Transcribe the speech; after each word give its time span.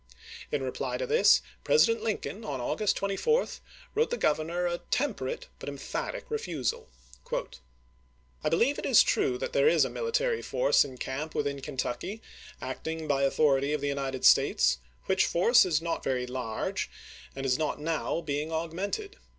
In 0.51 0.63
reply 0.63 0.97
to 0.97 1.05
this, 1.05 1.43
President 1.63 2.03
LiDColn, 2.03 2.43
on 2.43 2.59
August 2.59 2.95
24, 2.95 3.47
wrote 3.93 4.09
the 4.09 4.17
Governor 4.17 4.65
a 4.65 4.79
temperate 4.89 5.47
but 5.59 5.67
isei, 5.69 5.73
emphatic 5.73 6.31
refusal: 6.31 6.89
I 8.43 8.49
believe 8.49 8.79
it 8.79 8.85
is 8.87 9.03
true 9.03 9.37
that 9.37 9.53
there 9.53 9.67
is 9.67 9.85
a 9.85 9.91
military 9.91 10.41
force 10.41 10.83
in 10.83 10.97
camp 10.97 11.35
within 11.35 11.61
Kentucky, 11.61 12.19
acting 12.59 13.07
by 13.07 13.21
authority 13.21 13.73
of 13.73 13.81
the 13.81 13.89
United 13.93 14.25
States, 14.25 14.79
which 15.05 15.27
force 15.27 15.65
is 15.65 15.83
not 15.83 16.03
very 16.03 16.25
large, 16.25 16.89
and 17.35 17.45
is 17.45 17.59
not 17.59 17.79
now 17.79 18.21
be 18.21 18.41
ing 18.41 18.51
augmented. 18.51 19.17